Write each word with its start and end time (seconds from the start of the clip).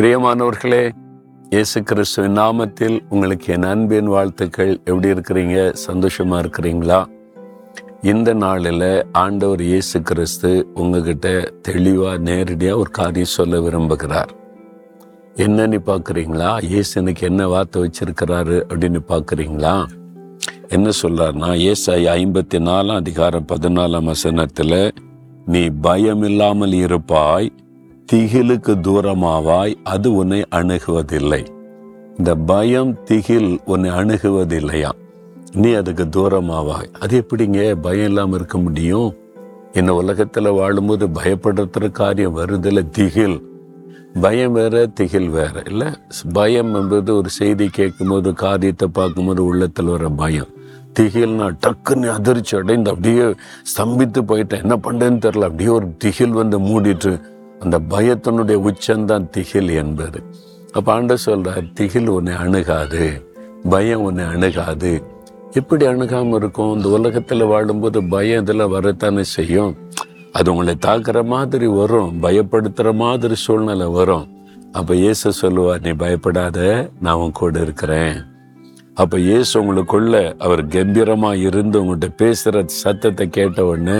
பிரியமானவர்களே 0.00 0.90
இயேசு 1.50 1.82
கிறிஸ்துவின் 1.82 2.38
நாமத்தில் 2.38 3.00
உங்களுக்கு 3.08 3.52
என் 3.52 3.62
அன்பின் 3.62 4.06
வாழ்த்துக்கள். 4.06 4.80
எப்படி 4.84 5.08
இருக்கிறீங்க? 5.08 5.74
சந்தோஷமா 5.86 6.38
இருக்கிறீங்களா? 6.38 7.06
இந்த 8.02 8.34
நாளில் 8.34 9.06
ஆண்டவர் 9.12 9.60
இயேசு 9.60 10.02
கிறிஸ்து 10.02 10.68
உங்ககிட்ட 10.74 11.52
தெளிவாக 11.62 12.18
நேரடியாக 12.18 12.78
ஒரு 12.78 12.90
காரியம் 12.90 13.28
சொல்ல 13.28 13.58
விரும்புகிறார். 13.58 14.28
என்னன்னு 15.34 15.80
பார்க்குறீங்களா? 15.86 16.64
இயேசு 16.64 17.00
எனக்கு 17.00 17.26
என்ன 17.26 17.48
வார்த்தை 17.48 17.82
வச்சிருக்கிறாரு 17.82 18.62
அப்படின்னு 18.68 18.98
பார்க்குறீங்களா? 19.08 19.86
என்ன 20.68 20.90
சொல்றாருன்னா 21.02 21.72
ஏசாய் 21.72 22.10
ஐம்பத்தி 22.16 22.58
நாலாம் 22.58 22.94
அதிகாரம் 22.94 23.46
பதினாலாம் 23.52 24.04
வசனத்தில் 24.04 24.90
நீ 25.46 25.68
பயம் 25.68 26.22
இல்லாமல் 26.22 26.72
இருப்பாய் 26.72 27.52
திகிலுக்கு 28.12 28.72
தூரமாவாய் 28.82 29.74
அது 29.82 30.14
உன்னை 30.14 30.42
அணுகுவதில்லை. 30.50 31.46
இந்த 32.18 32.34
பயம் 32.34 33.02
திகில் 33.02 33.60
உன்னை 33.64 33.90
அணுகுவதில்லையா 33.90 34.90
நீ 35.52 35.72
அதுக்கு 35.72 36.04
தூரமாவாய். 36.04 36.92
அது 37.00 37.24
எப்படிங்க 37.24 37.76
பயம் 37.80 38.04
இல்லாமல் 38.04 38.34
இருக்க 38.34 38.58
முடியும்? 38.58 39.16
இந்த 39.72 39.94
உலகத்தில் 39.94 40.50
வாழும்போது 40.50 41.08
பயப்படுத்துகிற 41.08 41.90
காரியம் 41.90 42.36
வருதில்ல 42.36 42.88
திகில். 42.88 43.42
பயம் 44.20 44.52
வேற 44.52 44.86
திகில் 44.86 45.28
வேற 45.28 45.62
இல்லை? 45.66 45.86
பயம் 46.32 46.74
என்பது 46.74 47.16
ஒரு 47.16 47.28
செய்தி 47.28 47.68
கேட்கும்போது 47.68 48.32
காரியத்தை 48.32 48.88
பார்க்கும்போது 48.92 49.44
உள்ளத்தில் 49.44 49.86
வர 49.86 50.08
பயம். 50.08 50.48
திகில்னா 51.00 51.56
டக்குன்னு 51.66 52.08
அதிர்ச்சி 52.08 52.56
அடைந்து 52.56 52.90
அப்படியே 52.90 53.34
ஸ்தம்பித்து 53.72 54.22
போயிட்டேன். 54.28 54.62
என்ன 54.62 54.76
பண்ணுறேன்னு 54.76 55.22
தெரில 55.26 55.40
அப்படியே 55.40 55.68
ஒரு 55.68 55.96
திகில் 55.98 56.30
வந்து 56.30 56.58
மூடிட்டு 56.58 57.20
அந்த 57.62 57.76
பயத்தினுடைய 57.92 58.58
உச்சம்தான் 58.68 59.30
திகில் 59.30 59.72
என்பது. 59.82 60.20
அப்போ 60.72 60.90
ஆண்ட 60.92 61.16
சொல்கிறார் 61.26 61.66
திகில் 61.78 62.10
உன்னை 62.16 62.34
அணுகாது 62.44 63.04
பயம் 63.72 64.04
உன்னை 64.08 64.24
அணுகாது. 64.24 64.92
எப்படி 65.60 65.84
அணுகாமல் 65.86 66.38
இருக்கும்? 66.40 66.72
இந்த 66.76 66.88
உலகத்தில் 66.88 67.50
வாழும்போது 67.52 68.00
பயம் 68.14 68.42
இதில் 68.44 68.72
வரத்தானே 68.74 69.24
செய்யும்? 69.36 69.72
அது 70.32 70.50
உங்களை 70.52 70.74
தாக்குற 70.86 71.18
மாதிரி 71.34 71.66
வரும் 71.78 72.10
பயப்படுத்துகிற 72.22 72.90
மாதிரி 73.04 73.36
சூழ்நிலை 73.44 73.88
வரும். 73.98 74.26
அப்போ 74.72 74.92
இயேசு 74.94 75.32
சொல்லுவார் 75.32 75.80
நீ 75.80 75.92
பயப்படாத 76.02 76.58
நான் 77.04 77.20
உன் 77.22 77.38
கூட 77.40 77.60
இருக்கிறேன். 77.66 78.16
அப்போ 78.94 79.16
இயேசு 79.28 79.52
உங்களுக்குள்ள 79.60 80.14
அவர் 80.44 80.62
கம்பீரமாக 80.74 81.42
இருந்து 81.48 81.76
உங்கள்கிட்ட 81.82 82.08
பேசுகிற 82.22 82.62
சத்தத்தை 82.82 83.26
கேட்ட 83.28 83.64
உடனே 83.64 83.98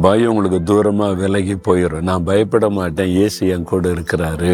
பயம் 0.00 0.30
உங்களுக்கு 0.30 0.60
தூரமாக 0.70 1.14
விலகி 1.14 1.54
போயிடும் 1.54 2.06
நான் 2.08 2.24
பயப்பட 2.24 2.66
மாட்டேன். 2.70 3.10
ஏசு 3.24 3.48
என் 3.54 3.66
கூட 3.72 3.88
இருக்கிறாரு. 3.88 4.52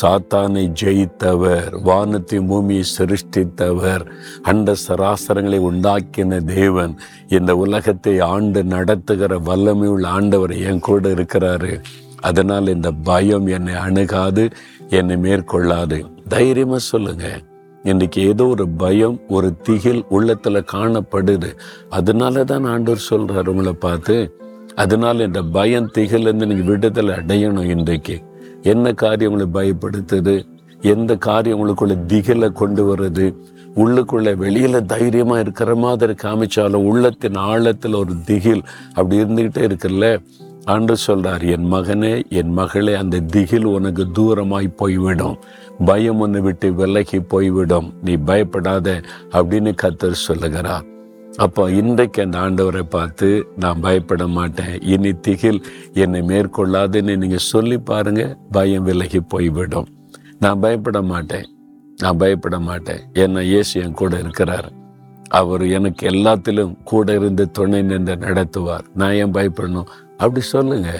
சாத்தானை 0.00 0.64
ஜெயித்தவர் 0.80 1.72
வானத்தை 1.88 2.38
பூமியை 2.40 2.84
சிருஷ்டித்தவர் 2.96 4.04
அண்ட 4.42 4.74
சராசரங்களை 4.86 5.58
உண்டாக்கின 5.70 6.38
தேவன் 6.44 6.94
இந்த 7.28 7.56
உலகத்தை 7.56 8.14
ஆண்டு 8.20 8.64
நடத்துகிற 8.64 9.38
வல்லமை 9.38 9.88
உள்ள 9.88 10.08
ஆண்டவர் 10.08 10.54
என் 10.68 10.84
கூட 10.88 11.08
இருக்கிறாரு. 11.08 11.72
அதனால் 12.20 12.68
இந்த 12.68 12.92
பயம் 12.92 13.46
என்னை 13.46 13.74
அணுகாது 13.74 14.46
என்னை 14.88 15.16
மேற்கொள்ளாது. 15.16 15.98
தைரியமாக 16.28 16.78
சொல்லுங்கள் 16.78 17.42
இன்னைக்கு 17.84 18.22
ஏதோ 18.22 18.46
ஒரு 18.46 18.68
பயம் 18.68 19.20
ஒரு 19.28 19.56
திகில் 19.56 20.04
உள்ளத்துல 20.10 20.60
காணப்படுது. 20.72 21.56
அதனால 21.88 22.44
தான் 22.44 22.64
ஆண்டவர் 22.64 23.06
சொல்றாரு 23.10 23.46
உங்களை 23.46 23.72
பார்த்து 23.72 24.38
அதனால 24.74 25.24
இந்த 25.24 25.42
பயம் 25.42 25.90
திகில் 25.90 26.20
இருந்து 26.20 26.46
நீங்க 26.46 26.62
விடுதலை 26.62 27.14
அடையணும் 27.14 27.64
இன்றைக்கு. 27.64 28.22
என்ன 28.62 28.92
காரியம் 28.92 29.32
உங்களை 29.32 29.48
பயப்படுத்துது? 29.52 30.46
எந்த 30.80 31.16
காரியம் 31.16 31.60
உங்களுக்குள்ள 31.60 31.96
திகில 32.08 32.52
கொண்டு 32.52 32.94
வர்றது 32.94 33.26
உள்ளுக்குள்ள 33.74 34.28
வெளியில 34.44 34.84
தைரியமா 34.86 35.38
இருக்கிற 35.38 35.74
மாதிரி 35.74 36.12
காமிச்சாலும் 36.12 36.86
உள்ளத்தின் 36.90 37.32
ஆழத்துல 37.32 37.96
ஒரு 37.96 38.14
திகில் 38.24 38.62
அப்படி 38.94 39.22
இருந்துகிட்டே 39.22 39.64
இருக்குல்ல? 39.68 40.06
ஆண்டு 40.64 40.94
சொல்றார் 41.06 41.50
என் 41.50 41.72
மகனே 41.72 42.28
என் 42.28 42.52
மகளே 42.52 42.94
அந்த 42.94 43.20
திகில் 43.20 43.64
உனக்கு 43.64 44.06
தூரமாய் 44.18 44.76
போய்விடும். 44.76 45.38
பயம் 45.84 46.18
ஒன்று 46.18 46.42
விட்டு 46.42 46.74
விலகி 46.74 47.20
போய்விடும். 47.20 47.92
நீ 48.02 48.16
பயப்படாத 48.16 49.00
அப்படின்னு 49.30 49.72
கத்தர் 49.82 50.10
சொல்லுகிறார். 50.10 50.84
அப்போ 51.36 51.70
இன்றைக்கு 51.70 52.22
அந்த 52.22 52.38
ஆண்டவரை 52.38 52.80
பார்த்து 52.80 53.46
நான் 53.56 53.80
பயப்பட 53.80 54.26
மாட்டேன். 54.26 54.82
இனி 54.82 55.12
திகில் 55.12 55.64
என்னை 55.92 56.20
மேற்கொள்ளாதுன்னு 56.20 57.16
நீங்கள் 57.16 57.48
சொல்லி 57.52 57.78
பாருங்க. 57.78 58.36
பயம் 58.50 58.82
விலகி 58.82 59.20
போய்விடும். 59.20 59.86
நான் 60.38 60.60
பயப்பட 60.60 61.02
மாட்டேன். 61.02 61.46
நான் 61.96 62.16
பயப்பட 62.16 62.58
மாட்டேன். 62.58 63.00
ஏன்னா 63.14 63.40
இயேசு 63.40 63.80
என் 63.80 63.92
கூட 63.92 64.18
இருக்கிறார். 64.18 64.72
அவர் 65.28 65.66
எனக்கு 65.66 66.08
எல்லாத்திலும் 66.08 66.82
கூட 66.84 67.14
இருந்து 67.14 67.50
துணை 67.50 67.82
நின்று 67.82 68.14
நடத்துவார். 68.14 68.84
நான் 68.94 69.12
ஏன் 69.12 69.30
பயப்படணும்? 69.30 69.86
அப்படி 70.18 70.40
சொல்லுங்க. 70.40 70.90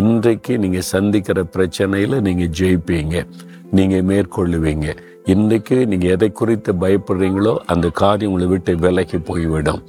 இன்றைக்கு 0.00 0.58
நீங்கள் 0.58 0.88
சந்திக்கிற 0.94 1.44
பிரச்சனையில் 1.54 2.16
நீங்கள் 2.26 2.52
ஜெயிப்பீங்க. 2.58 3.26
நீங்கள் 3.70 4.04
மேற்கொள்ளுவீங்க. 4.10 4.88
இன்றைக்கு 5.24 5.86
நீங்கள் 5.86 6.10
எதை 6.10 6.28
குறித்து 6.32 6.72
பயப்படுறீங்களோ 6.72 7.56
அந்த 7.72 7.86
காரியம் 7.90 8.32
உங்களை 8.32 8.48
விட்டு 8.50 8.76
விலகி 8.76 9.18
போய்விடும். 9.18 9.80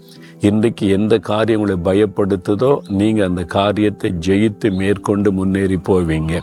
இன்றைக்கு 0.49 0.87
எந்த 0.97 1.13
காரியம் 1.19 1.61
உங்களை 1.61 1.77
பயப்படுத்துதோ 1.89 2.71
நீங்கள் 2.99 3.27
அந்த 3.27 3.43
காரியத்தை 3.43 4.11
ஜெயித்து 4.27 4.69
மேற்கொண்டு 4.81 5.31
முன்னேறி 5.31 5.77
போவீங்க. 5.89 6.33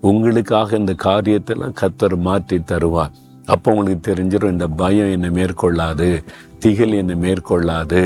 உங்களுக்காக 0.00 0.76
இந்த 0.76 0.94
காரியத்தெல்லாம் 1.04 1.78
கத்தர் 1.80 2.16
மாற்றி 2.16 2.58
தருவார். 2.72 3.14
அப்போ 3.54 3.72
உங்களுக்கு 3.72 4.10
தெரிஞ்சிடும் 4.10 4.54
இந்த 4.56 4.68
பயம் 4.82 5.12
என்னை 5.16 5.30
மேற்கொள்ளாது 5.40 6.10
திகில் 6.62 6.94
என்னை 7.00 7.16
மேற்கொள்ளாது. 7.24 8.00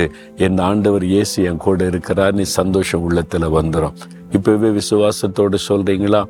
என் 0.45 0.57
ஆண்டவர் 0.69 1.03
இயேசு 1.03 1.43
என் 1.43 1.63
கூட 1.65 1.85
இருக்கிறார் 1.85 2.33
நீ 2.33 2.45
சந்தோஷம் 2.59 3.05
உள்ளத்தில் 3.09 3.53
வந்துடும் 3.59 3.95
இப்போவே 4.37 4.71
விசுவாசத்தோடு 4.79 5.57
சொல்கிறீங்களா 5.69 6.21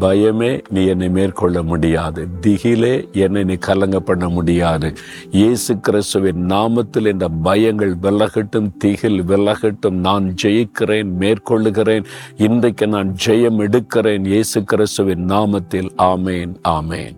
பயமே 0.00 0.50
நீ 0.70 0.80
என்னை 0.86 1.08
மேற்கொள்ள 1.08 1.62
முடியாது. 1.62 2.26
திகிலே 2.46 3.12
என்னை 3.12 3.44
நீ 3.44 3.54
கலங்க 3.66 4.00
பண்ண 4.00 4.28
முடியாது. 4.28 4.88
இயேசு 5.30 5.78
கிறிஸ்துவின் 5.80 6.42
நாமத்தில் 6.46 7.12
இந்த 7.12 7.28
பயங்கள் 7.44 7.94
விலகட்டும் 8.02 8.68
திகில் 8.78 9.20
விலகட்டும். 9.22 9.98
நான் 10.08 10.26
ஜெயிக்கிறேன் 10.42 11.12
மேற்கொள்ளுகிறேன். 11.22 12.04
இன்றைக்கு 12.36 12.88
நான் 12.88 13.14
ஜெயம் 13.26 13.62
எடுக்கிறேன். 13.66 14.26
இயேசு 14.26 14.64
கிறிஸ்துவின் 14.64 15.24
நாமத்தில். 15.28 15.90
ஆமேன் 16.12 16.54
ஆமேன். 16.68 17.16